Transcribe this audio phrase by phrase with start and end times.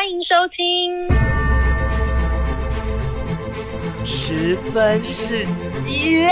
[0.00, 1.06] 欢迎收听。
[4.02, 5.44] 十分世
[5.84, 6.26] 界，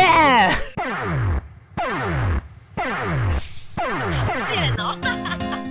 [4.49, 4.97] 贱哦。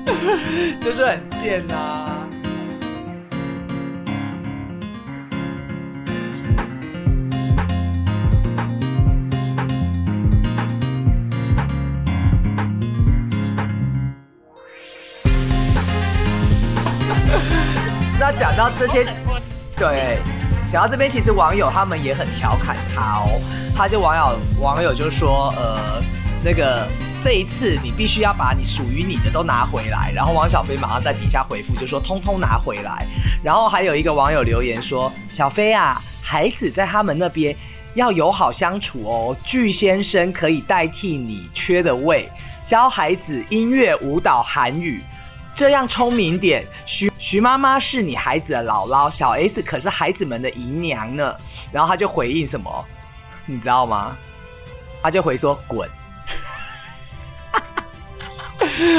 [0.80, 2.07] 就是很贱呐、那
[18.40, 19.04] 讲到这些，
[19.76, 20.20] 对，
[20.70, 23.42] 讲到这边，其实网友他们也很调侃他哦。
[23.74, 26.02] 他就网友网友就说，呃，
[26.44, 26.88] 那个
[27.24, 30.12] 这一次你必须要把你属于你的都拿回来。
[30.14, 33.08] 然后王小飞马上在底下回复，就说通通拿回来。
[33.44, 37.56] 然后还有一个网友留言说，小飞啊，孩子在他们那边
[37.96, 39.36] 要友好相处哦。
[39.44, 42.30] 巨先生可以代替你缺的位，
[42.64, 45.02] 教孩子音乐、舞蹈、韩语。
[45.58, 51.36] 这样聪明点，徐徐妈妈是你孩子的姥姥，小 S 可是孩子们的姨娘呢。
[51.72, 52.86] 然后他就回应什么，
[53.48, 54.16] 你知道吗？
[55.02, 55.90] 他就回说滚。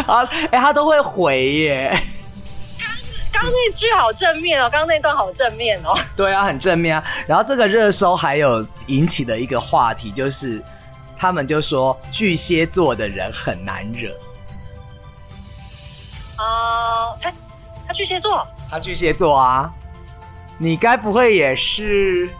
[0.04, 1.96] 啊，哎、他都会回耶。
[3.32, 5.96] 刚刚那句好正面哦，刚刚那段好正面哦。
[6.16, 7.04] 对啊，很正面啊。
[7.28, 10.60] 然后这个热搜还有引起的一个话题就是，
[11.16, 14.10] 他们就说巨蟹座的人很难惹。
[16.38, 17.32] 啊、他
[17.86, 19.68] 他巨蟹座，他巨蟹座啊，
[20.56, 22.30] 你该不会也是？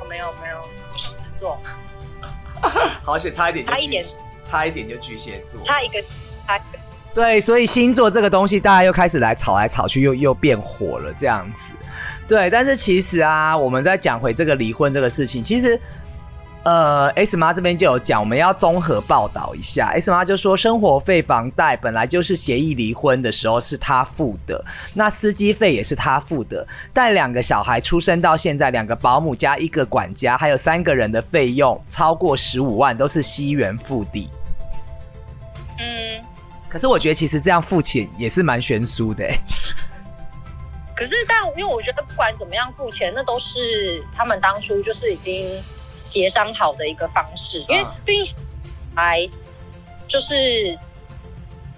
[0.00, 1.58] 我没有没有，我双子座，
[3.02, 4.04] 好险，差一点就差一点，
[4.40, 5.60] 差一点就巨蟹座。
[5.64, 6.00] 差一个
[6.46, 6.78] 差一个。
[7.12, 11.74] 对，所以星座这个东西，大家又开始来吵来吵去，又又变火了这样子。
[12.28, 15.80] 对，但是其实啊，我们再讲回这个离婚这个事情，其实。
[16.66, 19.86] 呃，S 妈这边就有讲，我们要综合报道一下。
[19.94, 26.66] S 妈就说，生活费、房贷本来就是协议离婚的时候是他付的，那司机费也是他付的。
[26.92, 34.28] 带两个小孩出生到现在，两个保姆加一个管家，还有三个人的费用超过十五万，都是西元付的。
[35.78, 36.20] 嗯，
[36.68, 39.38] 可是我觉得其实这样付钱也是蛮悬殊的、欸。
[40.96, 45.46] 可是但因为我觉得不管怎么样付钱，那都是他们当初就是已经
[45.98, 48.36] 协商好的一个方式，因为嗯毕竟
[48.94, 49.28] 还
[50.06, 50.78] 就是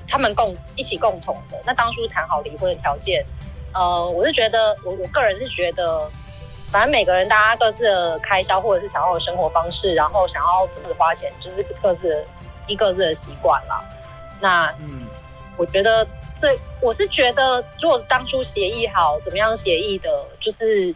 [0.06, 1.60] 他们共一起共同的。
[1.64, 3.24] 那当初谈好离婚的条件，
[3.72, 6.10] 呃，我是觉得我我个人是觉得，
[6.70, 12.24] 反正每个人大家各自的开销或者是想要的生活方式，然后想要怎么花钱，就是各自的
[12.66, 13.84] 依各自的习惯啦。
[14.40, 15.06] 那嗯，
[15.56, 16.06] 我觉得
[16.40, 20.94] 这我是觉得，如果当初协议好怎么样协议的，就是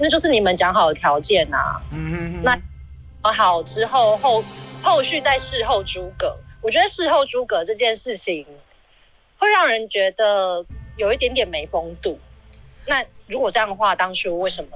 [0.00, 1.80] 那就是你们讲好的条件啊。
[1.92, 2.58] 嗯哼哼那
[3.32, 4.42] 好之后后
[4.82, 8.46] 后续再事后诸葛，我觉得事后诸葛这件事情
[9.38, 10.64] 会让人觉得
[10.96, 12.18] 有一点点没风度。
[12.86, 14.70] 那如果这样的话，当初为什么？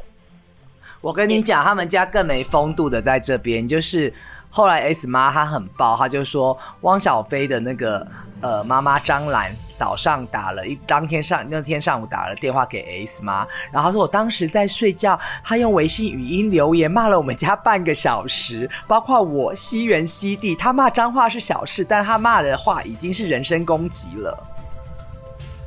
[1.05, 4.11] 我跟你讲，他们家更没风度的在这边，就是
[4.49, 8.07] 后来 S 妈她很爆，她就说汪小菲的那个
[8.41, 24.35] 呃妈妈张兰早上打了一当天上那天上午打了电话给 S 妈，然后她说我当时在睡觉，她用微信语音留言骂了我们家半个小时，包括我西园西地，她骂脏话是小事，但她骂的话已经是人身攻击了。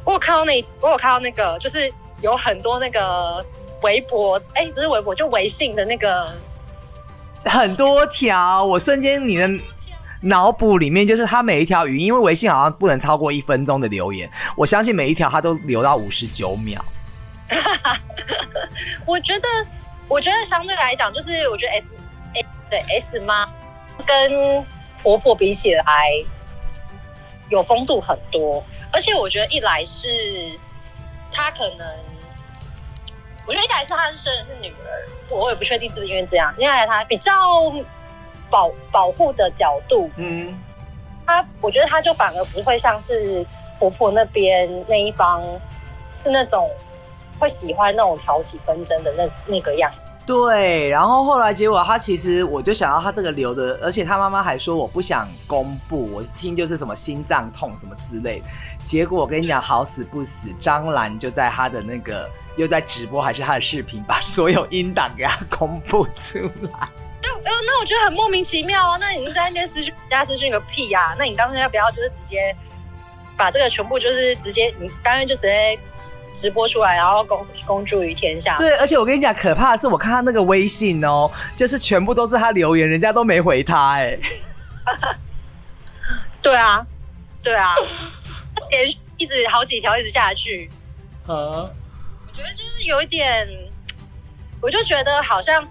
[0.03, 1.93] 我有看到那，我有看到那个，就是
[2.23, 3.45] 有很多那个
[3.81, 6.31] 微博，哎，不是微博，就微信的那个
[7.45, 9.49] 很多条，我瞬间你的
[10.21, 16.83] 脑补里面就是他每一条语音，因为微信好像不能超过一分钟的留言，我相信每一条他都留到五十九秒。
[19.05, 19.47] 我觉得，
[20.07, 21.85] 我觉得相对来讲，就是我觉得 S
[22.33, 23.47] S 对 S 妈
[24.05, 24.65] 跟
[25.01, 26.11] 婆婆比起来，
[27.49, 28.61] 有风度很多。
[28.91, 30.09] 而且我觉得一来是
[31.31, 31.87] 她可能，
[33.47, 36.53] 我觉得一来是他是生的是女儿，我也不确定是不是因为这样。
[36.57, 37.31] 另外他比较
[38.49, 40.53] 保保护的角度，嗯，
[41.25, 43.45] 他我觉得他就反而不会像是
[43.79, 45.41] 婆婆那边那一方
[46.13, 46.69] 是那种
[47.39, 49.97] 会喜欢那种挑起纷争的那那个样子。
[50.25, 50.89] 对。
[50.89, 58.45] 然后后来结果他其实我就想到他这个留的，而且他妈妈还说我不想公布，我听就是什么心脏痛什么之类的。
[58.85, 66.89] 结果我跟你讲，好死不死，张兰就在他的那个又在直播还是他的视频，把 所有音档给他公布出来。
[67.23, 68.97] 那呃，那我觉得很莫名其妙啊！
[68.99, 72.55] 那你在那边私讯加私讯个屁呀、那你当时要不要就是直接
[73.35, 75.77] 把这个全部就是直接你刚刚就直接
[76.33, 78.55] 直播出来，然后公公诸于天下？
[78.57, 84.17] 对，而且我跟你讲，可怕的是，我看他那个微信哦，就是全部都是他留言，人家都没回他，哎，
[86.41, 86.85] 对啊，
[87.41, 87.73] 对啊，
[88.69, 90.69] 连续一直好几条一直下去，
[91.25, 91.69] 我
[92.37, 93.47] 觉得就是有一点，
[94.61, 95.67] 我就觉得好像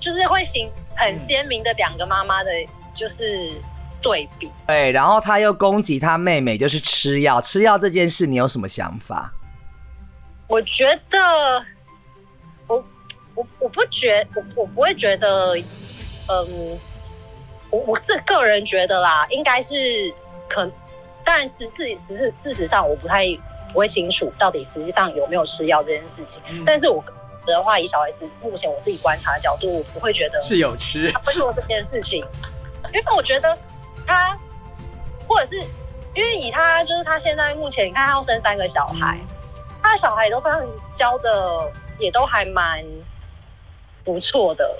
[0.00, 2.50] 就是会形很鲜明的两个妈妈的，
[2.94, 3.52] 就是
[4.00, 4.50] 对比。
[4.66, 7.38] 对，然后他又攻击他妹妹，就是吃药。
[7.38, 9.30] 吃药这件事，你有什么想法？
[10.48, 11.18] 我觉得，
[12.66, 12.82] 我
[13.34, 15.54] 我我不觉，我我不会觉得，
[16.28, 16.78] 嗯，
[17.68, 20.10] 我我这个人觉得啦，应该是
[20.48, 20.66] 可，
[21.22, 23.26] 但实事实事事实上我不太
[23.72, 26.42] 不会清楚到底实际上有没有吃药这件事情。
[26.64, 27.02] 但是我
[27.46, 32.24] 的话，以小孩子目前我自己观察的角度，我不会觉得是有吃他会做这件事情，
[32.92, 33.56] 因为我觉得
[34.06, 34.36] 他，
[35.28, 35.60] 或者是
[36.14, 39.18] 因为以他就是他现在目前你看他要生三个小孩。
[39.82, 40.66] 他的小孩也都算
[40.96, 42.84] 教的，也都还蛮
[44.02, 44.76] 不错的。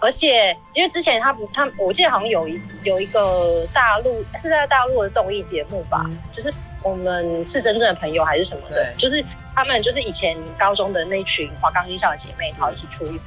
[0.00, 6.50] 而且，因为之前他不，他我记得好像有一有一个大陆是在大陆的综艺节目吧，就是
[6.84, 9.24] 我们是真正的朋友还是什么的，就是
[9.56, 13.20] 他们就是以前高中的那群华冈艺校的姐妹，然后一起出狱。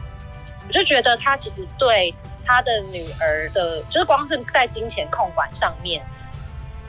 [0.68, 2.14] 我就觉得他其实对
[2.46, 6.06] 他的女儿的，就是光是在金钱控管上面，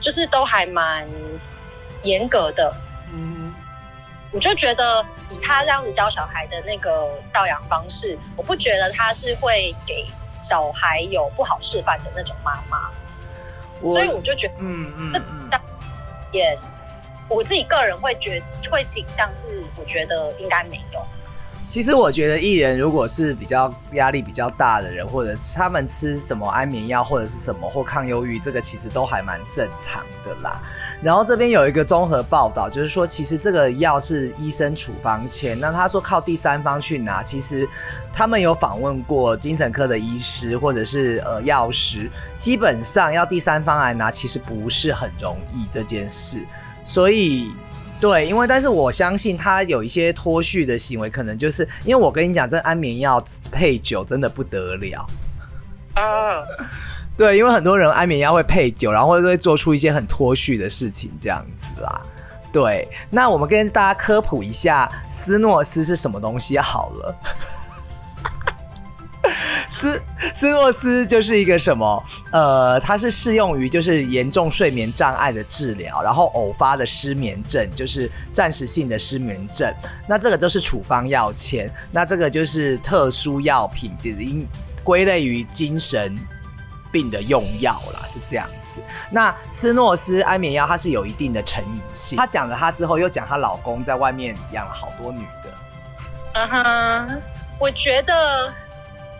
[0.00, 1.08] 就是都还蛮
[2.02, 2.72] 严格的。
[3.12, 3.52] 嗯
[4.30, 10.04] 我就觉得以他这样子教小孩的那个教养方式，我不觉得他是会给
[10.42, 12.90] 小孩有不好示范的那种妈妈，
[13.80, 15.12] 所以我就觉得，嗯嗯，
[15.50, 15.58] 那
[16.32, 16.58] 也
[17.28, 21.00] 我自己个人会觉会倾向是，我觉得应该没有。
[21.70, 30.62] 其实我觉得艺人如果是比较压力比较大的人，或者是他们吃什么安眠药或者是什么或抗忧郁，这个其实都还蛮正常的啦。
[31.02, 37.68] 然后这边有一个综合报道，就是说其实这个药是医生处方签，那他说靠第三方去拿，其实
[38.12, 46.40] 他们有访问过精神科的医师或者是呃药师，基本上要第三方来拿，其实不是很容易这件事，
[46.84, 47.50] 所以。
[48.00, 55.04] 对，因为但是我相信他有一些脱序的行为，可能就是因为我跟你讲，这安眠药配酒真的不得了
[55.94, 56.44] 啊。
[57.18, 62.00] 对，因为很多人安眠药会配酒，然后会会做出一些很脱序的事情，这样子啦。
[62.52, 67.14] 对，那我们跟大家科普一下斯诺斯是什么东西好了。
[69.68, 70.00] 斯
[70.32, 72.02] 斯诺斯就是一个什么？
[72.32, 79.72] 呃，它是适用于就是严重睡眠障碍的治疗，然后偶发的失眠症，就是暂时性的失眠症。
[80.08, 84.46] 那这个都是处方药签，那这个就是特殊药品，就是应
[84.82, 86.16] 归类于精神
[86.92, 88.80] 病的用药啦，是这样子。
[89.10, 92.18] 那斯诺斯安眠药它是有一定的成瘾性。
[92.18, 95.52] 她讲了她之后，又讲她老公在外面养了好多女的。
[96.34, 97.22] 嗯哼，
[97.58, 98.52] 我觉得。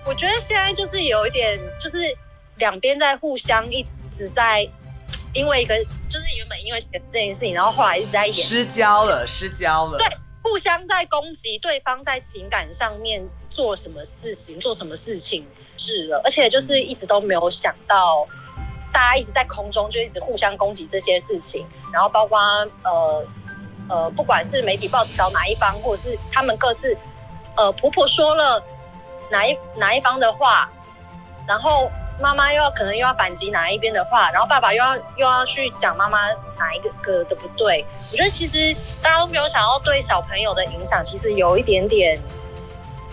[0.06, 1.98] 我觉得现在就是有一点，就是
[2.56, 3.84] 两边在互相一
[4.16, 4.66] 直在，
[5.34, 5.76] 因为一个
[6.08, 9.98] 就是原本因为这件事情，然后后来一直在演失焦了，失焦了。
[9.98, 10.06] 对，
[10.42, 15.46] 互相在攻击对方，在情感上面做什么事情，做什么事情
[15.76, 18.26] 是了，而且就是一直都没有想到，
[18.92, 22.38] 大家一直在空中就一直互相攻击这些事情，然后包括
[22.82, 23.26] 呃
[23.88, 26.96] 呃，不管是媒体报道哪一方，或者是他们各自，
[27.56, 28.62] 呃，婆婆说了。
[29.30, 30.66] 哪一哪一方的话，
[31.46, 36.26] 然后妈妈又要可能又要反击哪一边的话，然后爸爸又要又要去讲妈妈
[36.58, 37.84] 哪一个个的不对。
[38.10, 42.18] 我觉得其实大家都没有想到对小朋友的影响，其实有一点点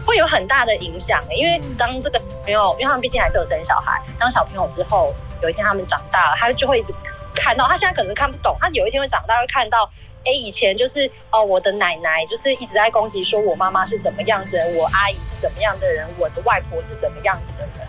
[0.06, 1.22] 会有很大的影响。
[1.36, 6.94] 因为当这个朋友，因为他们毕竟还是有生小孩，当小朋友之后，有一天他们长大了，他就会一直
[7.34, 9.90] 看到，他现在可能看不懂，他有一天会长大会看到。
[10.28, 17.88] 哎，以前就是哦，我的奶奶就是一直在攻击，说我妈妈是怎么样子，我阿姨是怎么样的人，我的外婆是怎么样子的人。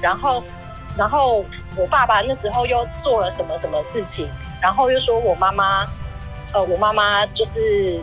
[0.00, 0.42] 然后，
[0.96, 1.44] 然后
[1.76, 4.26] 我爸爸那时候又做了什么什么事情，
[4.62, 5.86] 然后又说我妈妈，
[6.54, 8.00] 呃，我妈妈就是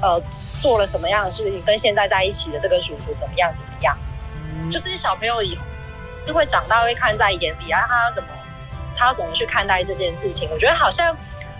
[0.00, 0.20] 呃
[0.62, 3.98] 做了什么样的事情，跟现在在一起的这个叔叔怎么样怎么样。
[4.70, 5.62] 就是小朋友以后
[6.24, 8.28] 就会长大会看在眼里啊，他要怎么，
[8.96, 10.48] 他要怎么去看待这件事情？
[10.52, 11.14] 我觉得好像。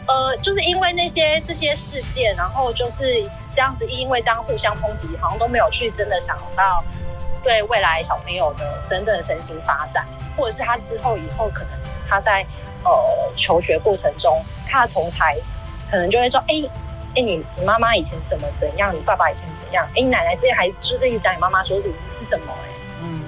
[0.04, 3.22] 呃，就是因为那些这些事件，然后就是
[3.54, 6.82] 这样子，因为这样互相抨击，好像都没有去真的想到
[7.40, 10.04] 对未来小朋友的真正的身心发展，
[10.36, 11.70] 或者是他之后以后可能
[12.08, 12.44] 他在
[12.82, 12.92] 呃
[13.36, 15.36] 求学过程中，他的同才
[15.88, 16.68] 可能就会说，哎
[17.14, 22.68] 哎，你你妈妈以前怎么怎样，你爸爸以前怎样，哎，你奶奶之前还就是一讲你妈妈说是是什么，哎，
[23.02, 23.20] 嗯，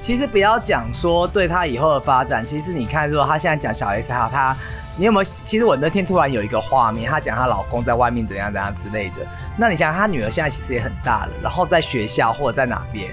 [0.00, 4.56] 其实不要讲说对他以后的发展，其实你看，如果他现在讲小 S 哈，他。
[4.96, 5.24] 你有没有？
[5.46, 9.26] 其实我那天突然有一个画面，她讲她老公在外面怎样怎样之类的。
[9.56, 13.08] 那你想，她女儿现在其实也很大了，然后在学校或者在哪边，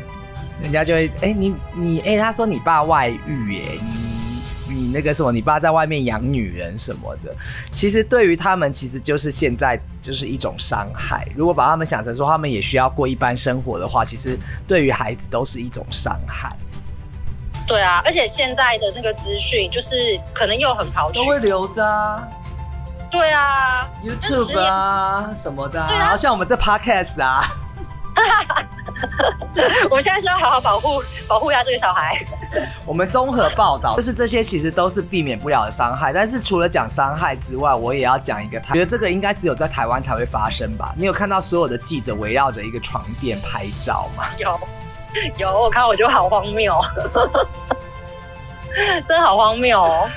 [0.62, 4.17] 人家就会哎，你你哎，他说你爸外遇耶，你
[4.78, 7.36] 你那个什么，你爸在外面养女人什么的，
[7.72, 11.28] 其实对于他们，其实就是现在就是一种伤害。
[11.36, 16.56] 如果把他们想成说他们也需要过一般生活的话，其实对于孩子都是一种伤害。
[17.68, 22.28] 对啊，而且现在的那个资讯，就是可能又很好取，都会留着啊。
[23.10, 27.50] 对啊，YouTube 啊什么的，然后像我们这 Podcast 啊。
[29.90, 32.18] 我们现在是要好好保护保护一下这个小孩。
[32.86, 36.12] 我们综合报道，就是这些其实都是避免不了的伤害。
[36.12, 40.94] 但是除了讲伤害之外，我也要讲一个，觉得这个应该只有在台湾才会发生吧？
[40.98, 44.26] 你有看到所有的记者围绕着一个床垫拍照吗？
[44.38, 44.60] 有，
[45.38, 46.74] 有，我看我觉得好荒谬，
[49.08, 50.10] 真的好荒谬哦。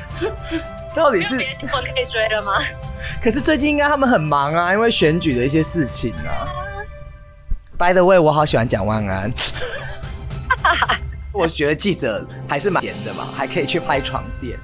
[0.94, 2.54] 到底是别的新闻可以追了吗？
[3.22, 6.46] 可是最近应该他们很忙啊，因为选举的一些事情啊。
[7.80, 9.32] By the way，我好喜欢蒋万安。
[11.32, 14.58] 我觉得记者还是蛮闲的嘛，还可以去拍床垫。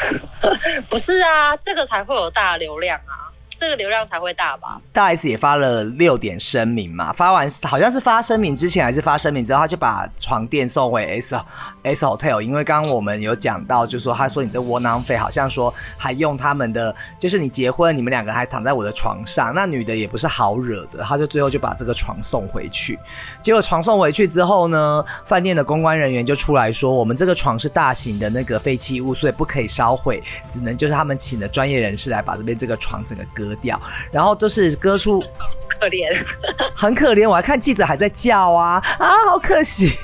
[0.90, 3.25] 不是啊，这个才会有大流量啊。
[3.58, 4.80] 这个流量才会大吧？
[4.92, 11.34] 大 S 也发了六点声明嘛，发完好像是发声明之前还是发声明之后，他就把床垫送回 S
[11.82, 22.98] S Hotel，因为刚刚我们有讲到，就说他说你这窝囊废，好像说还用他们的，就是你结婚，你们两个还躺在我的床上，那女的也不是好惹的，他就最后就把这个床送回去。
[23.42, 30.22] 结果床送回去之后呢，饭店的公关人员就出来说，我们这个床是大型的那个废弃物，所以不可以烧毁，
[30.52, 33.45] 只能就是他们请的专业人士来把这边这个床整个割。
[33.46, 35.20] 割掉，然后就是割出，
[35.68, 36.06] 可怜，
[36.74, 37.28] 很可怜。
[37.28, 39.96] 我还看记者还在叫啊啊，好可惜！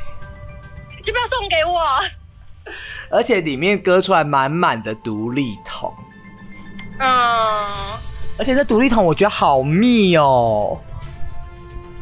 [1.04, 2.72] 要不要送给我？
[3.10, 5.92] 而且里面割出来满满的独立桶，
[6.98, 7.06] 嗯，
[8.38, 10.78] 而且这独立桶我觉得好密哦。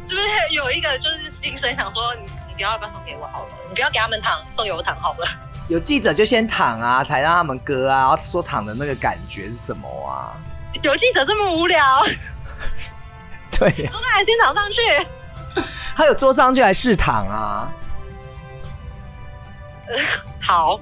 [0.06, 5.26] 是不是有一个就是心声想说，你你不要不要送给我好了，你不要给他们躺，送给我躺好了。
[5.68, 10.35] 有记者就先躺啊，才让他们割啊，然后说躺的那个感觉是什么啊？
[10.83, 11.79] 有记者这么无聊？
[13.50, 14.81] 对，坐在先躺上去，
[15.97, 17.69] 他有坐上去还试躺啊？
[20.41, 20.81] 好。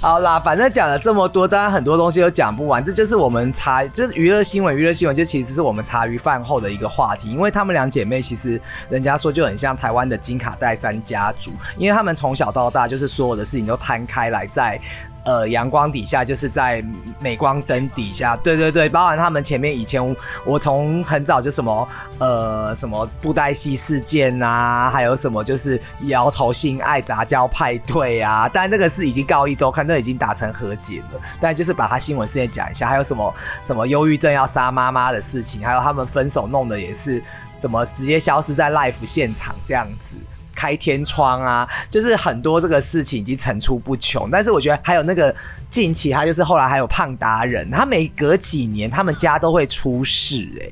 [0.00, 2.84] 好啦，反正讲了这么多，当然很多东西都讲不完。
[2.84, 7.30] 这就是我们茶，就是娱乐新闻，娱乐新闻就其实是我们茶余饭后的一个话题。
[7.30, 8.60] 因为她们两姐妹，其实
[8.90, 14.76] 人家说就很像台湾的金卡戴珊家族，因为他们从小到大就是所有的事情都摊开来在。
[15.24, 16.84] 呃，阳光底下就是在
[17.20, 21.88] 镁光灯底下，对对对，包含他们前面以前，我从很早就什么
[22.18, 37.22] 呃什么布袋戏事件啊，还有什么就是摇头性爱杂交派对啊，但那个是已经告一周刊，那已经达成和解了，但就是把他新闻事件讲一下，还有什么什么忧郁症要杀妈妈的事情，还有他们分手弄的也是
[37.58, 40.16] 什么直接消失在 l i f e 现场这样子。
[40.62, 44.30] 开天窗啊，就是很多这个事情已经层出不穷。
[44.30, 45.34] 但是我觉得还有那个
[45.68, 50.70] 近期，他就是后来还有胖达人，他每隔几年他们家都会出事，哎，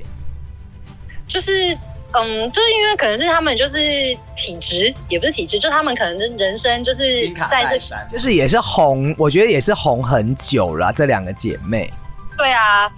[1.27, 1.51] 就是
[2.13, 3.77] 嗯，就是因为可能是他们就是
[4.33, 7.77] 体质，也不是体质，就他们可能是人生就是在这，
[8.09, 10.93] 就是也是红，我觉得也是红很久了。
[10.93, 11.91] 这两个姐妹，
[12.37, 12.89] 对啊。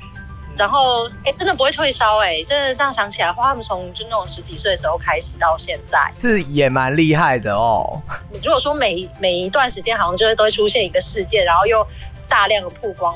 [0.56, 8.00] 然后，哎，真的不会退烧，哎，真的这样想起来的话，他们从就那种十几岁的时候开始到现在，是也蛮厉害的哦。
[8.44, 11.86] 如果说每每一段时间好像就会都会出现一个事件，然后又
[12.30, 13.16] 大量的曝光，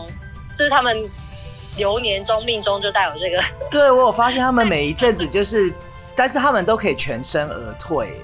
[0.50, 0.98] 就是他们
[1.78, 3.42] 流年中命中就带有这个。
[3.70, 5.72] 对，我有发现他们 每一阵子就是，
[6.16, 8.20] 但是他们都可以全身而退。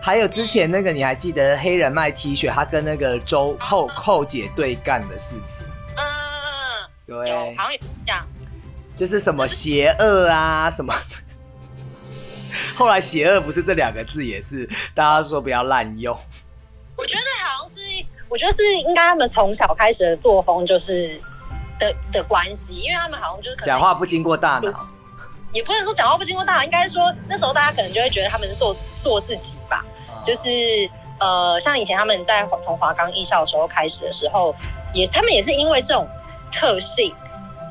[0.00, 5.66] 还有之前那个你还记得黑人卖 T 恤，他跟那个周寇寇姐对干的事情？
[5.96, 6.04] 嗯，
[7.06, 8.26] 对，好像也这样。
[9.02, 10.94] 就是什么邪恶啊什么，
[12.76, 16.16] 后来邪恶不是这两个字也是大家说不要滥用。
[16.96, 17.80] 我觉得好像是，
[18.28, 21.20] 我觉得是应该他们从小开始的作风就是
[21.80, 24.86] 的的关系，因为他们好像就是讲话不经过大脑，
[25.52, 29.84] 也不能说讲话不经过大脑，应该说那时候大家可能就会觉得他们是做做自己吧，
[30.24, 30.48] 就是
[31.18, 34.54] 呃，像以前他们在从华冈艺校的时候开始的时候，
[34.94, 36.08] 也他们也是因为这种
[36.52, 37.12] 特性。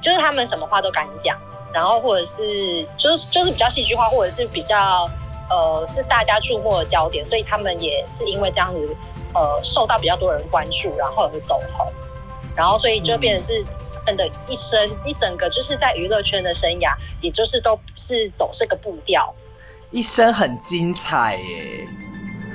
[0.02, 1.38] 就是他们什么话都敢讲，
[1.72, 5.08] 然后或者是就是就是比较戏剧化，或者是比较
[5.50, 8.96] 呃是大家注目的焦点，所以他们也是因为这样子
[9.34, 11.88] 呃受到比较多人关注，然后而走红，
[12.56, 19.34] 然后所以就变成是他们的一生一整个就是在娱乐圈的生涯，也就是都是走这个步调，
[19.92, 21.88] 一生很精彩耶。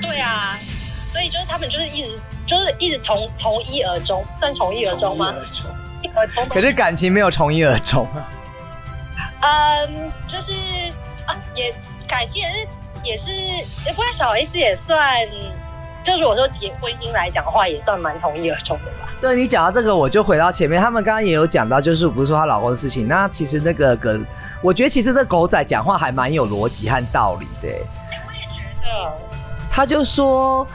[0.03, 0.59] 对啊，
[1.07, 5.35] 所以就是他们就是一直就是一直从从一而终，算从一而终吗？
[6.49, 8.28] 可是感情没有从一而终啊。
[9.40, 10.52] 嗯，就是
[11.26, 11.75] 啊，也
[12.08, 14.99] 感情也是也是，不过小 S 也算，
[16.02, 19.12] 就如果说结婚姻来讲的话，也算蛮从一而终的吧。
[19.20, 23.06] 对你讲到这个，我就回到前面，他们刚刚也有讲到，就是不是说她老公的事情。
[23.06, 24.18] 那其实那个个，
[24.62, 27.68] 我觉得其实这狗仔讲话还蛮有逻辑和道理的。
[27.68, 29.12] 我也觉得，
[29.70, 30.66] 他就说，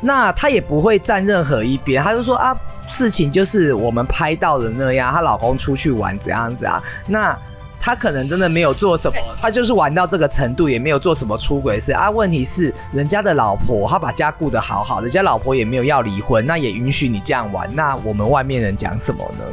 [0.00, 2.56] 那他也不会站任何一边，他就说啊，
[2.90, 7.36] 事情就是我们拍到的那样，她老公出去玩怎样子啊，那。
[7.82, 12.10] 他可能真的没有做什么，他就是玩到这个程度，也没有做什么出轨事啊。
[12.10, 19.44] 问题是人家的老婆，他把家顾得好好，人家老婆也没有要离婚，那也允许你这样玩，那我们外面人讲什么呢？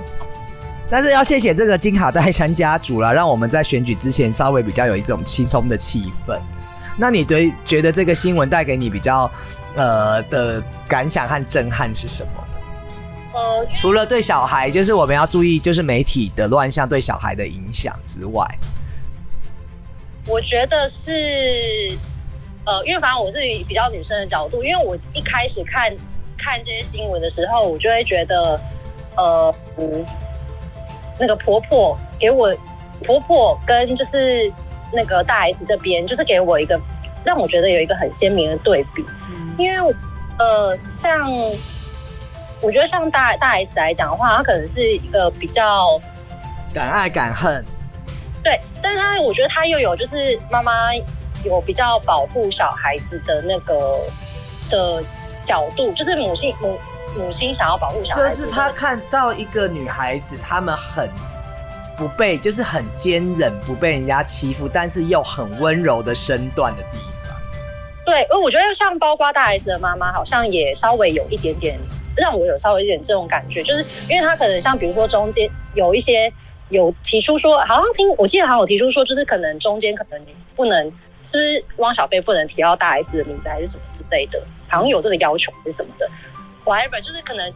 [0.90, 6.38] 但是要谢谢这个金卡戴珊家族了，让我们在选举之前稍微比较有一种轻松的气氛。
[6.98, 9.32] 那你对觉得这个新闻带给你比较
[9.78, 12.44] 呃的感想和震撼是什么？
[13.78, 18.46] 除了对小孩，就是我们要注意，就是媒体的乱象对小孩的影响之外，
[20.28, 21.12] 我觉得是，
[22.66, 25.96] 呃，因为反正我自己比较女生的角度，因为我一开始看
[26.38, 28.60] 看这些新闻的时候，我就会觉得，
[29.16, 29.56] 呃，
[31.20, 32.56] 那个婆婆给我
[33.04, 34.52] 婆婆跟就是
[34.92, 36.80] 那个大 S 这边，就是给我一个
[37.26, 39.06] 让我觉得有一个很鲜明的对比，
[39.58, 39.96] 因为
[40.40, 41.30] 呃，像。
[42.62, 46.02] 我觉得像大大 S 来讲的话，她可能是一个比较
[46.74, 47.64] 敢爱敢恨，
[48.44, 50.74] 对，但是她我觉得她又有就是妈妈
[51.44, 54.00] 有比较保护小孩子的那个
[54.70, 55.04] 的
[55.42, 56.80] 角度，就是母亲母
[57.16, 61.10] 母亲想要保护小孩子，就是他看到一个女孩子，她们很
[61.96, 67.38] 不被，就是很坚韧，不被人家欺负，但是又很温柔的身段的地方。
[68.04, 71.80] 对，而我觉得像包括大 S 的妈妈，好像也稍微有一点点。
[72.18, 76.32] 让我有稍微一点这种感觉，就是因为他可能像比如说中间有一些
[76.70, 80.86] 有提出说，好像听我记得好像有提出说，就是可能中间可能你不能
[81.24, 86.10] 是不是汪小菲不能提到大 S 的名字还是什么之类的，好像有这个要求还是什么的
[86.66, 87.54] ，whatever，就是可能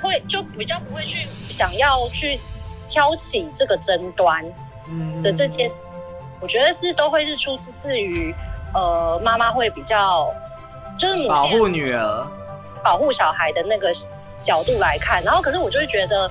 [0.00, 2.38] 会就比较不会去想要去
[2.88, 4.44] 挑起这个争端
[5.22, 5.70] 的这些，
[6.40, 8.34] 我觉得是都会是出自于
[8.74, 10.32] 呃妈妈会比较
[10.98, 12.26] 就是保护女儿。
[12.82, 13.92] 保护小孩的那个
[14.40, 16.30] 角度来看，然后可是我就会觉得，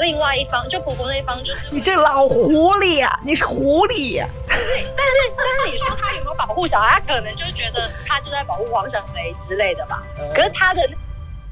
[0.00, 4.22] 另外一方就婆婆那一方就是你这老狐狸呀，你是狐狸。
[4.48, 7.00] 对，但是 但是你说他有没有保护小孩？
[7.00, 10.02] 他可能就觉得他就在保护黄小梅之类的吧。
[10.34, 10.88] 可是他的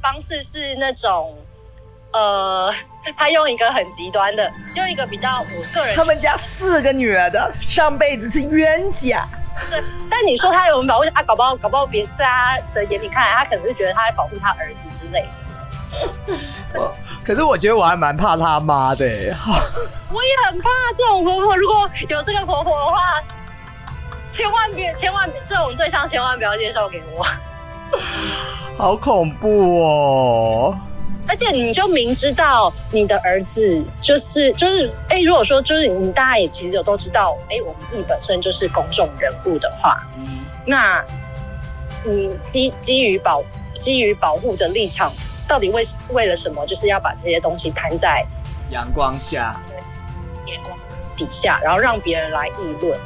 [0.02, 1.36] 方式是那种，
[2.12, 2.72] 呃，
[3.16, 9.26] 他用一个很极端的，用一个比较我个人，他们家四个女儿的上辈子是冤家。
[9.70, 15.28] 对， 但你说他有保护他，搞不好搞不好别在他的眼里看来，他可能是觉得他在保护他儿子之类的。
[17.24, 19.04] 可是我觉得我还蛮怕他妈的。
[20.12, 23.22] 我也很怕这种婆婆，如果有这个婆婆的话，
[24.30, 27.24] 千万别千万这种对象千万不要介绍给我。
[28.76, 30.78] 好恐怖哦！
[31.28, 40.02] 而且你就明知道你的儿子就是就是哎，如果说就是你大家也其实有都知道，哎，我们自己本身就是公众人物的话，
[40.64, 41.04] 那
[42.04, 43.42] 你基基于保
[43.78, 45.12] 基于保护的立场，
[45.48, 48.24] 到底为为了什么，就是要把这些东西摊在
[48.70, 49.60] 阳光下，
[50.46, 50.78] 阳光
[51.16, 52.98] 底下，然后让别人来议论。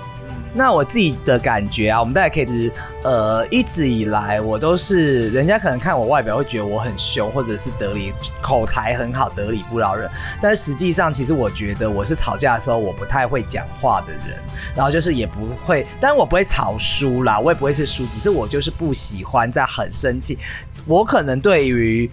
[0.53, 2.73] 那我自己的感觉啊，我们大家可以是，
[3.05, 10.11] 呃，一直以来我都是，人家可能看我外表会觉得我很凶，或者是得理口才很好，得理不饶人。
[10.43, 14.37] 但实际上，其实我觉得我是吵架的时候我不太会讲话的人，
[14.75, 20.37] 然后就是也不会，但我不会吵输啦，我也不会是输，只是我就是不喜欢在很生气。
[20.85, 22.11] 我可能对于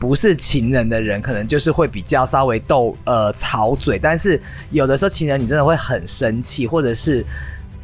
[0.00, 4.40] 不是情人的人，可能就是会比较稍微斗呃吵嘴，但是
[4.72, 7.24] 有的时候情人你真的会很生气，或者是。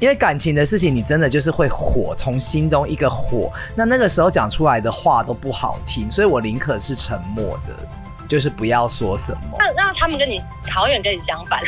[0.04, 7.74] 因为感情的事情，你真的就是会火，从心中一个火，那那个时候讲出来的话都不好听，所以我宁可是沉默的，
[8.28, 9.56] 就是不要说什么。
[9.58, 10.38] 那 让他们跟你
[10.70, 11.58] 好远跟你相反，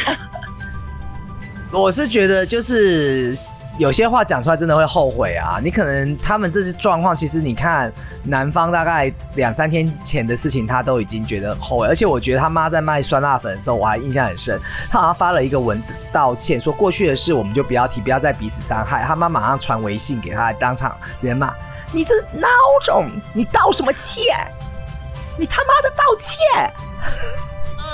[1.72, 3.34] 我是觉得就是。
[3.78, 5.60] 有些话讲出来真的会后悔啊！
[5.62, 11.86] 你可能他们这些状况，其实你看男方大概两三天前的事情，他都已经觉得后悔。
[11.86, 14.58] 而且我觉得他妈在卖酸辣粉的时候，我还印象很深。
[14.90, 19.04] 他好像发了一个文道歉，说过去的事我们就不要提，不要再彼此伤害。
[19.06, 21.52] 他妈马上传微信给他，当场直接骂
[21.92, 22.48] ：“你这孬
[22.82, 24.22] 种，你道什么歉？
[25.36, 26.72] 你他妈的道歉！”
[27.76, 27.84] 嗯，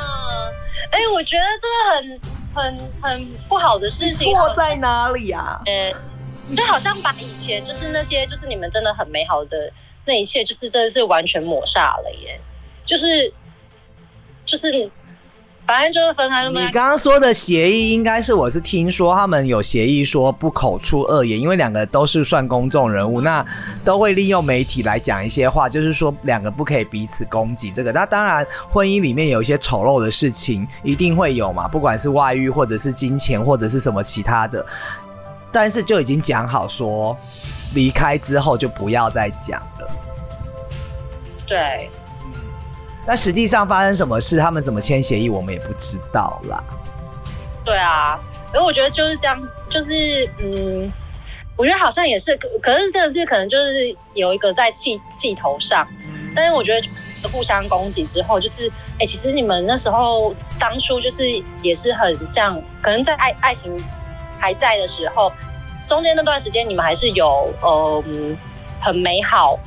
[0.92, 1.66] 哎，我觉得这
[2.06, 2.31] 个很。
[2.54, 5.60] 很很不好的事情，错在哪里呀？
[5.66, 5.92] 呃，
[6.56, 9.72] 就好像把以前就是那些就是你们真的很美好的
[10.04, 12.38] 那一切，就是真的是完全抹煞了耶。
[12.84, 13.32] 就是
[14.44, 14.90] 就是，
[15.72, 16.61] 反反正就是分开那么。
[16.61, 23.44] 你刚刚说的协议，应该是我是听说他们有协议说不口出恶言，因为两个都是算公众人物，那
[23.82, 27.90] 都会利用媒体来讲一些话，就是说两个不可以彼此攻击这个。
[27.90, 34.64] 那当然，婚姻里面有一些丑陋的事情一定会有嘛，不管是外遇或者是金钱或者是什么其他的，
[35.50, 37.16] 但是就已经讲好说，
[37.74, 39.88] 离开之后就不要再讲了。
[41.46, 41.90] 对。
[43.04, 46.62] 但实际上发生什么事，他们怎么签协议，我们也不知道啦。
[47.64, 48.18] 对啊，
[48.52, 50.90] 而我觉得就是这样，就是嗯，
[51.56, 55.86] 我觉得好像也是，可是这个是可能就是有一个在气气头上，
[56.34, 56.88] 但是我觉得
[57.30, 61.24] 互相攻击之后，就是哎，其实你们那时候当初就是
[61.62, 63.76] 也是很像，可能在爱爱情
[64.38, 65.32] 还在的时候，
[65.86, 68.04] 中间那段时间你们还是有呃
[68.80, 69.58] 很美好。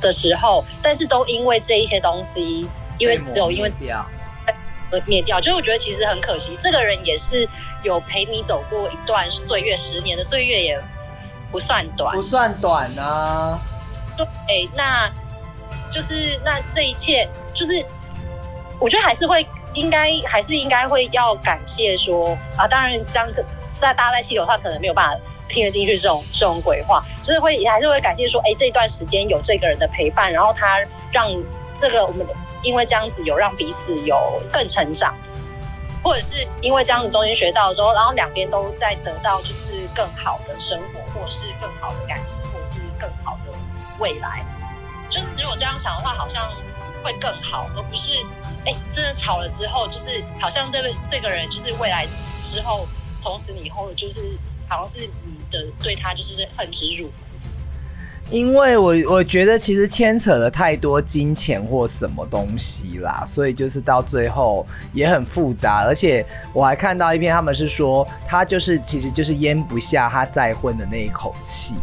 [0.00, 3.70] 的时候，但是都因为这一些东西，因为只有因为
[4.90, 6.56] 呃灭掉，就是我觉得其实很可惜。
[6.58, 7.48] 这个人也是
[7.82, 10.80] 有陪你走过一段岁月，十年的岁月也
[11.50, 13.58] 不算短，不算短啊。
[14.16, 15.10] 对，那
[15.90, 17.84] 就是那这一切，就是
[18.78, 23.28] 我觉得还是会应该还是应该会要感谢说啊，当然这样
[23.78, 25.18] 在大家在气头上可能没有办法。
[25.48, 30.78] 听得进去这种这种鬼话，就是会还是会感谢说，哎，这段时间有这个人的陪伴，然后他
[31.12, 31.28] 让
[31.74, 32.26] 这个我们
[32.62, 35.14] 因为这样子有让彼此有更成长，
[36.02, 43.52] 或者是因为这样子中间学到的时候，然后两边都在得到就是更好的生活，或者是更好的感情，或者是更好的
[43.98, 44.44] 未来。
[45.08, 46.50] 就是如果这样想的话，好像
[47.04, 48.14] 会更好，而不是
[48.64, 52.06] 哎，真的吵了之后，就是好像这个这个人就是未来
[52.42, 52.86] 之后
[53.20, 55.08] 从此以后就是好像是。
[55.50, 57.12] 的对他就是恨之入骨，
[58.30, 65.84] 因为我我觉得其实牵扯了太多金钱或什么东西啦，所以就是到最后也很复杂。
[65.86, 71.74] 而且我还看到一篇，他们是说他就是其实就是咽不下他再婚的那一口气。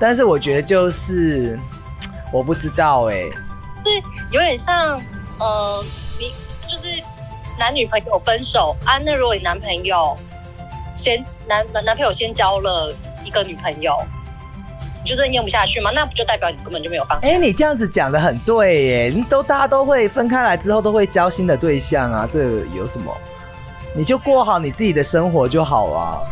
[0.00, 1.58] 但是我觉得就是
[2.32, 3.22] 我不知道哎，
[3.84, 5.00] 是有点像
[5.38, 5.84] 呃，
[6.18, 6.32] 你
[6.66, 7.02] 就是
[7.58, 10.16] 男女朋友分手啊，那如果你男朋友。
[10.96, 13.96] 先男男男朋友先交了一个女朋友，
[15.02, 15.90] 你就真的咽不下去吗？
[15.94, 17.18] 那不就代表你根本就没有放？
[17.20, 23.14] 哎，你这样子讲的很对耶，都大家都会分开来之后都会交新的对象啊，这有什么？
[23.94, 26.26] 你就过好你自己的生活就好了。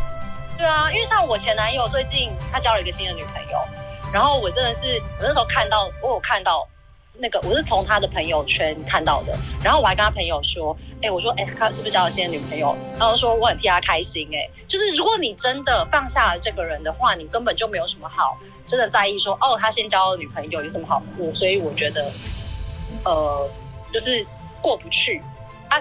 [0.57, 3.59] 对啊，因为像我前男友最近他交了一个新的女朋友，
[4.13, 6.67] 然后我真的是我那时候看到我有看到。
[7.17, 12.77] 那个我是从他的朋友圈看到的，然后我还跟他朋友说，哎，我说，哎，他是不是交了新的女朋友？
[12.99, 21.33] 然后说我很替他开心，哎，就是如果你真的放下了这个人的话，你根本就没有什么好真的在意说，哦，他先交了女朋友有什么好过？
[21.33, 22.11] 所以我觉得，
[23.05, 23.49] 呃，
[23.93, 24.27] 就是
[24.61, 25.23] 过不去
[25.69, 25.81] 啊，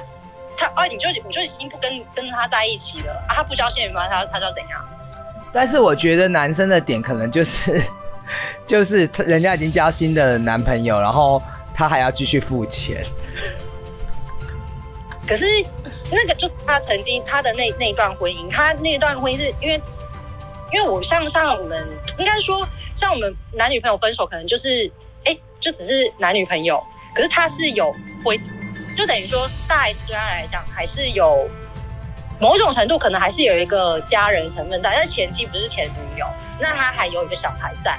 [0.56, 4.86] 他啊，你就我就已经不跟跟他在一起了啊，他不交新女朋友，他他要怎样？
[5.52, 7.84] 但是我觉得男生的点可能就是。
[8.66, 11.42] 就是他，人家已经交新的男朋友，然后
[11.74, 13.06] 他还要继续付钱。
[15.28, 15.46] 可是
[16.12, 19.82] 那个就是他曾经他的那那一段婚姻，他那一段婚姻是因为，
[20.74, 24.92] 因为我像像我们应该说像我们男女朋友分手，可能就是
[25.24, 26.84] 哎，就只是男女朋友。
[27.16, 28.38] 可是他是有婚，
[28.98, 31.48] 就等于说大 S 对他来讲还是有
[32.40, 34.92] 某种程度，可能还是有一个家人成分在。
[34.96, 36.26] 但前妻不是前女友，
[36.60, 37.98] 那他还有一个小孩在。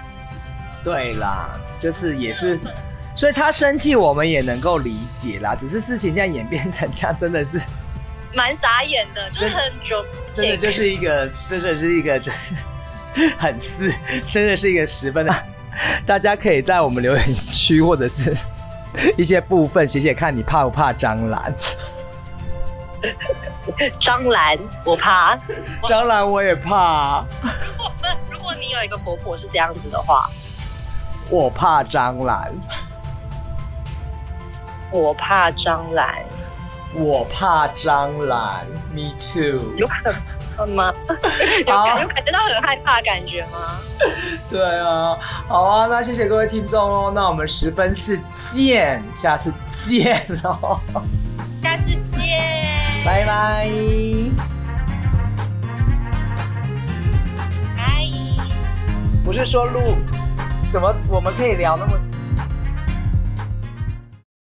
[0.85, 2.61] 对啦，就是也是，
[3.17, 5.57] 所以他生气我们也能够理解啦。
[5.59, 7.59] 只是事情现在演变成这样，真的是
[8.35, 12.35] 蛮傻眼的，就是很久，真的就是一个，真的是一个，真
[13.39, 13.95] 很是，
[14.31, 15.35] 真的是一个十分的。
[16.07, 18.37] 大家可以在我们留言区或者是
[19.17, 21.43] 一些部分写写看，你怕不怕蟑螂？
[24.01, 25.39] 蟑螂我怕，
[25.83, 27.25] 蟑螂我也怕。
[27.43, 27.93] 如果
[28.31, 30.29] 如果你有一个婆婆是这样子的话。
[31.31, 32.45] 我怕蟑螂，
[34.91, 36.07] 我怕蟑螂，
[36.95, 38.61] 我怕蟑螂
[38.93, 39.75] ，Me too。
[39.77, 40.13] 有可
[40.59, 40.93] 能吗？
[41.09, 43.59] 有感有感觉到很害怕感觉吗？
[44.51, 45.17] 对啊，
[45.49, 50.79] 好啊，那谢谢各位听众哦，那我们十分是见，下次见喽，
[51.63, 53.69] 下次见，拜拜，
[57.77, 58.07] 拜，
[59.25, 59.97] 不是说录。
[60.75, 62.14] 怎么我们可以聊那么？